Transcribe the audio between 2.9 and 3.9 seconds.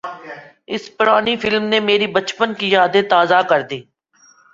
تازہ کردیں